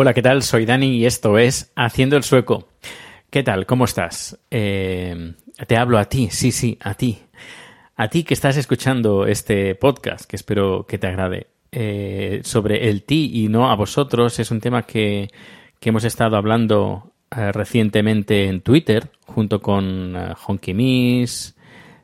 [0.00, 0.42] Hola, ¿qué tal?
[0.42, 2.68] Soy Dani y esto es Haciendo el Sueco.
[3.30, 3.66] ¿Qué tal?
[3.66, 4.38] ¿Cómo estás?
[4.50, 5.34] Eh,
[5.66, 7.18] te hablo a ti, sí, sí, a ti.
[7.96, 11.48] A ti que estás escuchando este podcast, que espero que te agrade.
[11.72, 15.30] Eh, sobre el ti y no a vosotros es un tema que,
[15.80, 21.54] que hemos estado hablando eh, recientemente en Twitter, junto con eh, Honky Miss,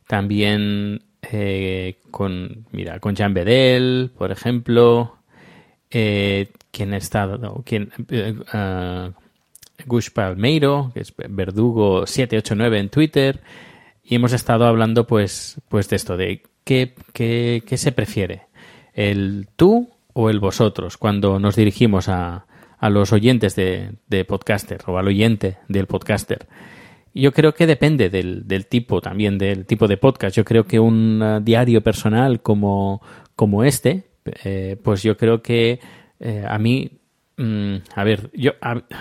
[0.06, 5.16] también eh, con, mira, con Jan Bedel, por ejemplo,
[5.90, 6.98] eh, quien ha
[7.64, 7.90] quien,
[8.52, 9.10] ah,
[9.86, 13.40] Gush Palmeiro, que es Verdugo789 en Twitter,
[14.02, 18.42] y hemos estado hablando pues, pues de esto, de qué, qué, qué se prefiere,
[18.92, 22.46] el tú o el vosotros, cuando nos dirigimos a,
[22.78, 26.46] a los oyentes de, de podcaster o al oyente del podcaster.
[27.14, 30.36] Yo creo que depende del, del tipo también, del tipo de podcast.
[30.36, 33.00] Yo creo que un uh, diario personal como,
[33.36, 34.10] como este,
[34.44, 35.78] eh, pues yo creo que
[36.18, 36.90] eh, a mí
[37.36, 38.52] Mm, a ver, yo,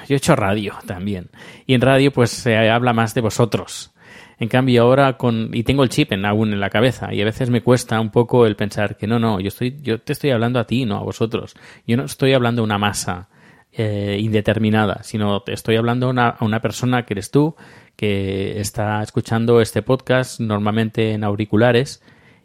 [0.07, 1.29] yo he hecho radio también.
[1.66, 3.91] Y en radio pues se habla más de vosotros.
[4.40, 5.52] En cambio ahora con...
[5.53, 8.09] Y tengo el chip en, aún en la cabeza y a veces me cuesta un
[8.09, 10.97] poco el pensar que no, no, yo, estoy, yo te estoy hablando a ti, no
[10.97, 11.56] a vosotros.
[11.85, 13.29] Yo no estoy hablando a una masa
[13.75, 17.56] eh, indeterminada, sino estoy hablando a una, persona que eres tú,
[17.95, 22.01] que está escuchando este podcast normalmente en auriculares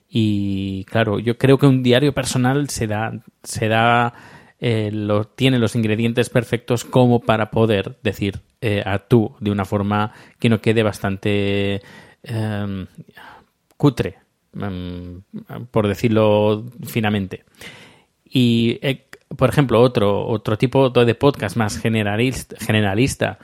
[0.08, 3.12] y claro, yo creo que un diario personal se da,
[3.42, 4.14] se da
[4.60, 4.90] eh,
[5.36, 10.48] tiene los ingredientes perfectos como para poder decir eh, a tú de una forma que
[10.48, 11.82] no quede bastante
[12.22, 12.86] eh,
[13.76, 14.18] cutre,
[14.54, 15.22] em,
[15.70, 17.44] por decirlo finamente.
[18.24, 23.38] Y, eh, por ejemplo, otro, otro tipo de podcast más generalista, generalista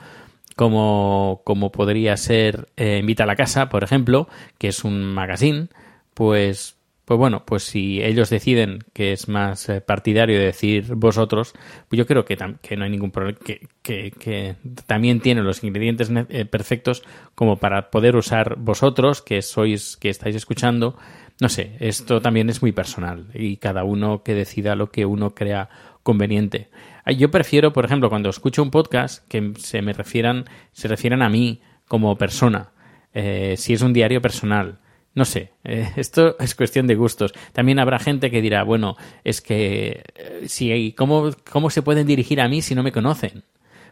[0.55, 5.67] como, como podría ser eh, Invita a la Casa, por ejemplo, que es un magazine,
[6.13, 11.53] pues, pues bueno, pues si ellos deciden que es más eh, partidario de decir vosotros,
[11.89, 14.55] pues yo creo que, que no hay ningún problema, que, que, que
[14.87, 17.03] también tiene los ingredientes eh, perfectos
[17.35, 20.97] como para poder usar vosotros, que sois, que estáis escuchando.
[21.41, 25.35] No sé, esto también es muy personal y cada uno que decida lo que uno
[25.35, 25.69] crea
[26.01, 26.69] conveniente.
[27.03, 31.21] Ah, Yo prefiero, por ejemplo, cuando escucho un podcast que se me refieran, se refieran
[31.21, 32.71] a mí como persona,
[33.13, 34.79] eh, si es un diario personal.
[35.13, 37.33] No sé, eh, esto es cuestión de gustos.
[37.51, 42.39] También habrá gente que dirá, bueno, es que eh, si, ¿cómo, ¿cómo se pueden dirigir
[42.39, 43.43] a mí si no me conocen?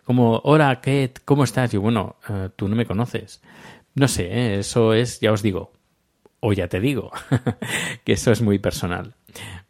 [0.05, 1.73] Como, hola, ¿qué, ¿cómo estás?
[1.73, 2.17] Y bueno,
[2.57, 3.41] tú no me conoces.
[3.95, 5.71] No sé, eso es, ya os digo,
[6.45, 7.09] o ya te digo,
[8.03, 9.13] que eso es muy personal.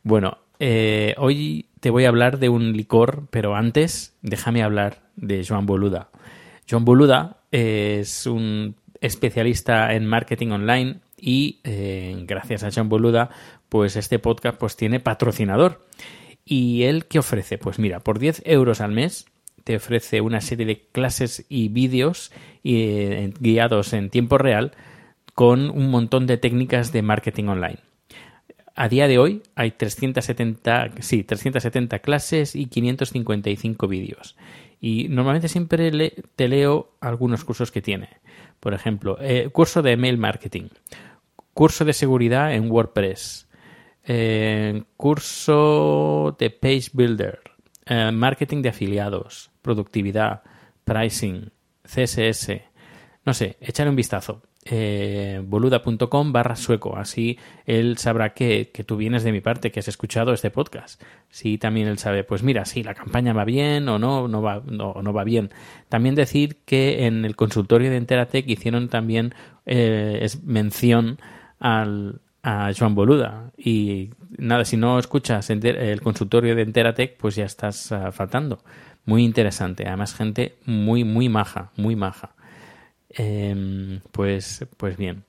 [0.02, 5.46] Bueno, eh, hoy te voy a hablar de un licor, pero antes déjame hablar de
[5.48, 6.10] Joan Boluda.
[6.68, 13.30] Joan Boluda es un especialista en marketing online y eh, gracias a Joan Boluda,
[13.70, 15.86] pues este podcast pues tiene patrocinador.
[16.44, 17.60] ¿Y él qué ofrece?
[17.60, 19.28] Pues mira, por 10 euros al mes
[19.64, 22.32] te ofrece una serie de clases y vídeos
[22.64, 24.72] eh, guiados en tiempo real
[25.34, 27.80] con un montón de técnicas de marketing online.
[28.76, 34.36] A día de hoy hay 370, sí, 370 clases y 555 vídeos.
[34.82, 35.92] Y normalmente siempre
[36.36, 38.10] te leo algunos cursos que tiene.
[38.60, 40.70] Por ejemplo, eh, curso de email marketing,
[41.54, 43.48] curso de seguridad en WordPress,
[44.06, 47.40] eh, curso de Page Builder,
[47.86, 50.42] eh, marketing de afiliados, productividad,
[50.84, 51.52] pricing,
[51.84, 52.64] CSS,
[53.26, 54.42] no sé, echarle un vistazo.
[54.66, 56.96] Eh, boluda.com barra sueco.
[56.96, 61.02] Así él sabrá que, que, tú vienes de mi parte, que has escuchado este podcast.
[61.30, 64.62] Si también él sabe, pues mira, si la campaña va bien o no, no va,
[64.66, 65.50] no, no va bien.
[65.90, 69.34] También decir que en el consultorio de Enteratec hicieron también
[69.66, 71.20] eh, es mención
[71.60, 73.52] al, a Joan Boluda.
[73.58, 78.60] Y nada, si no escuchas el consultorio de Enteratec, pues ya estás uh, faltando.
[79.06, 79.88] Muy interesante.
[79.88, 82.36] Además, gente muy, muy maja, muy maja.
[83.18, 85.24] Eh, pues, pues bien.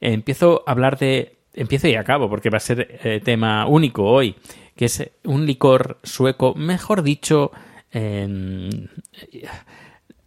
[0.00, 1.38] Empiezo a hablar de.
[1.54, 4.36] Empiezo y acabo, porque va a ser eh, tema único hoy,
[4.74, 7.52] que es un licor sueco, mejor dicho,
[7.92, 8.88] eh,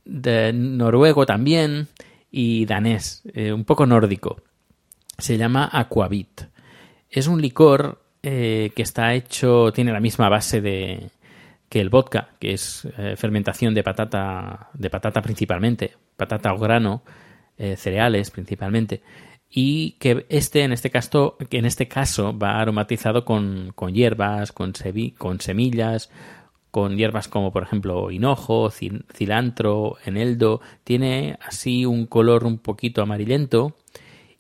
[0.06, 1.88] de noruego también
[2.32, 4.42] y danés, eh, un poco nórdico.
[5.18, 6.42] Se llama Aquavit.
[7.10, 11.10] Es un licor eh, que está hecho, tiene la misma base de,
[11.76, 17.04] que el vodka, que es eh, fermentación de patata, de patata principalmente, patata o grano,
[17.58, 19.02] eh, cereales principalmente,
[19.50, 24.54] y que este en este caso, que en este caso va aromatizado con, con hierbas,
[24.54, 26.10] con, semillas,
[26.72, 33.76] con hierbas como por ejemplo hinojo, cilantro, eneldo, tiene así un color un poquito amarillento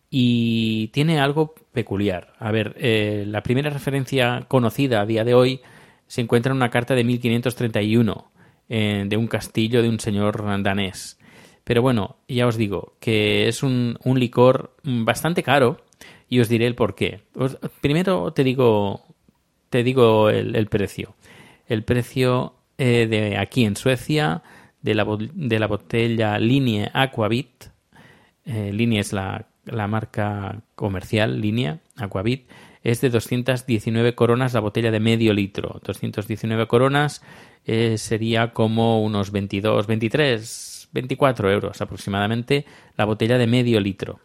[0.10, 2.31] y tiene algo peculiar.
[2.40, 5.60] A ver, eh, la primera referencia conocida a día de hoy
[6.07, 8.31] se encuentra en una carta de 1531
[8.69, 11.19] eh, de un castillo de un señor danés.
[11.63, 15.81] Pero bueno, ya os digo que es un, un licor bastante caro
[16.30, 17.22] y os diré el por qué.
[17.36, 19.02] Os, primero te digo,
[19.69, 21.16] te digo el, el precio.
[21.68, 24.44] El precio eh, de aquí en Suecia
[24.81, 27.66] de la, de la botella Linea Aquavit.
[28.46, 32.48] Eh, Linea es la, la marca comercial, Linea Aquavit
[32.86, 35.82] es de 219 coronas la botella de medio litro.
[35.84, 37.24] 219 coronas
[37.66, 42.66] eh, sería como unos 22, 23, 24 euros aproximadamente
[42.96, 44.20] la botella de medio litro.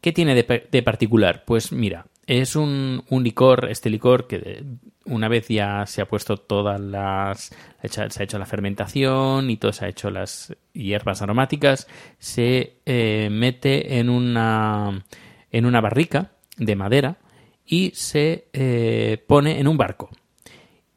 [0.00, 1.44] ¿Qué tiene de, de particular?
[1.44, 4.64] Pues mira, es un, un, licor, este licor que
[5.04, 7.54] una vez ya se ha puesto todas las.
[7.82, 11.86] se ha hecho la fermentación y todo se ha hecho las hierbas aromáticas,
[12.18, 15.04] se eh, mete en una,
[15.50, 17.18] en una barrica de madera
[17.66, 20.10] y se eh, pone en un barco.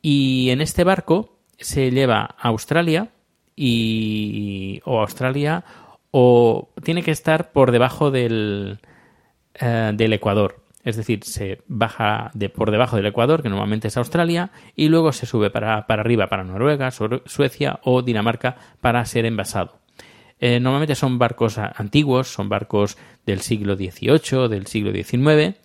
[0.01, 3.09] Y en este barco se lleva a Australia
[3.55, 5.63] y, o Australia
[6.11, 8.79] o tiene que estar por debajo del,
[9.55, 10.63] eh, del Ecuador.
[10.83, 15.25] Es decir, se baja por debajo del Ecuador, que normalmente es Australia, y luego se
[15.25, 19.79] sube para, para arriba para Noruega, Suecia o Dinamarca para ser envasado.
[20.39, 25.57] Eh, normalmente son barcos antiguos, son barcos del siglo XVIII, del siglo XIX,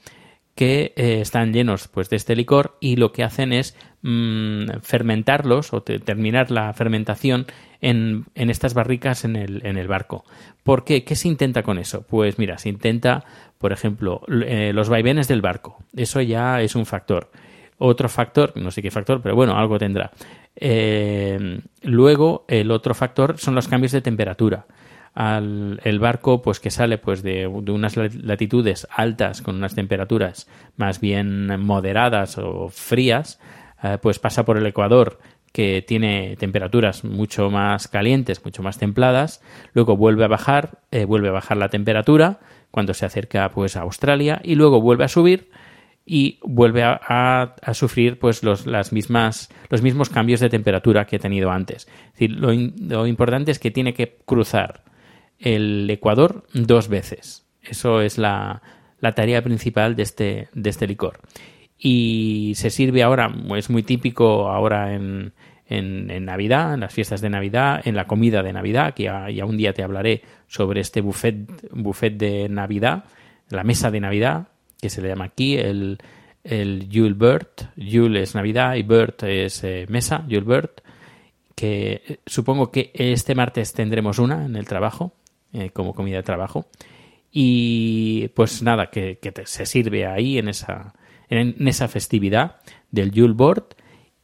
[0.54, 5.72] que eh, están llenos pues, de este licor y lo que hacen es mmm, fermentarlos
[5.72, 7.46] o terminar la fermentación
[7.80, 10.24] en, en estas barricas en el, en el, barco.
[10.62, 11.04] ¿Por qué?
[11.04, 12.02] ¿Qué se intenta con eso?
[12.02, 13.24] Pues mira, se intenta,
[13.58, 15.78] por ejemplo, eh, los vaivenes del barco.
[15.96, 17.30] Eso ya es un factor.
[17.78, 20.12] Otro factor, no sé qué factor, pero bueno, algo tendrá.
[20.54, 24.66] Eh, luego, el otro factor son los cambios de temperatura
[25.14, 30.48] al el barco pues que sale pues de, de, unas latitudes altas con unas temperaturas
[30.76, 33.38] más bien moderadas o frías
[33.82, 35.18] eh, pues pasa por el Ecuador
[35.52, 39.42] que tiene temperaturas mucho más calientes, mucho más templadas,
[39.74, 43.82] luego vuelve a bajar, eh, vuelve a bajar la temperatura cuando se acerca pues a
[43.82, 45.50] Australia y luego vuelve a subir
[46.06, 46.94] y vuelve a,
[47.62, 51.86] a, sufrir pues los, las mismas, los mismos cambios de temperatura que ha tenido antes.
[52.18, 54.82] Lo, lo importante es que tiene que cruzar
[55.42, 57.44] el Ecuador dos veces.
[57.62, 58.62] Eso es la,
[59.00, 61.20] la tarea principal de este, de este licor.
[61.78, 65.32] Y se sirve ahora, es muy típico ahora en,
[65.66, 69.44] en, en, Navidad, en las fiestas de Navidad, en la comida de Navidad, que ya,
[69.44, 73.04] un día te hablaré sobre este buffet, buffet de Navidad,
[73.48, 74.48] la mesa de Navidad,
[74.80, 75.98] que se le llama aquí el,
[76.44, 77.48] el Yule Bird.
[77.76, 80.70] Es Navidad y Bird es eh, mesa, Yule Bird,
[81.56, 85.14] que eh, supongo que este martes tendremos una en el trabajo,
[85.52, 86.66] eh, como comida de trabajo.
[87.30, 90.94] Y pues nada, que, se sirve ahí en esa,
[91.28, 92.56] en, esa festividad
[92.90, 93.74] del Yule Board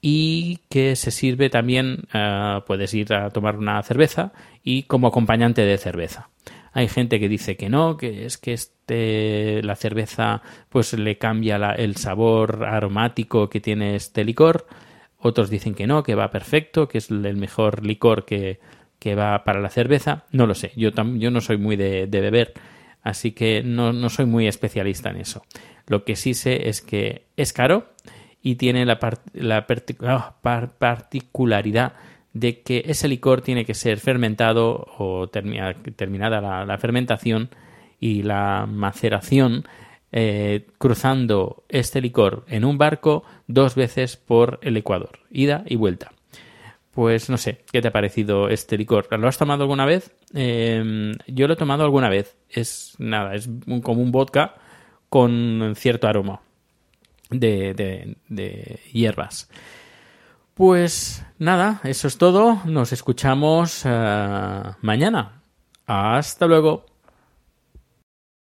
[0.00, 4.32] y que se sirve también, uh, puedes ir a tomar una cerveza
[4.62, 6.28] y como acompañante de cerveza.
[6.72, 11.56] Hay gente que dice que no, que es que este, la cerveza pues le cambia
[11.72, 14.66] el sabor aromático que tiene este licor.
[15.16, 18.60] Otros dicen que no, que va perfecto, que es el mejor licor que,
[18.98, 20.24] que va para la cerveza.
[20.32, 22.54] No lo sé, yo, yo no soy muy de, de beber,
[23.02, 25.42] así que no, no, soy muy especialista en eso.
[25.86, 27.88] Lo que sí sé es que es caro
[28.42, 28.98] y tiene la,
[29.32, 31.94] la par particularidad
[32.34, 37.48] de que ese licor tiene que ser fermentado o termina- terminada la, la fermentación
[37.98, 39.64] y la maceración
[40.12, 46.12] eh, cruzando este licor en un barco dos veces por el Ecuador, ida y vuelta.
[46.98, 49.06] Pues no sé, ¿qué te ha parecido este licor?
[49.20, 50.10] ¿Lo has tomado alguna vez?
[50.34, 52.36] Eh, yo lo he tomado alguna vez.
[52.48, 53.48] Es nada, es
[53.84, 54.56] como un vodka
[55.08, 56.40] con cierto aroma
[57.30, 59.48] de, de- de hierbas.
[60.54, 62.62] Pues nada, eso es todo.
[62.64, 65.42] Nos escuchamos eh, mañana.
[65.86, 66.84] Hasta luego.